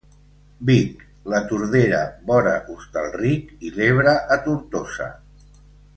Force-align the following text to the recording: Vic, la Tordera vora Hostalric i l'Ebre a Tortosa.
Vic, 0.69 1.03
la 1.33 1.41
Tordera 1.51 1.99
vora 2.31 2.55
Hostalric 2.77 3.53
i 3.69 3.73
l'Ebre 3.77 4.17
a 4.37 4.39
Tortosa. 4.49 5.13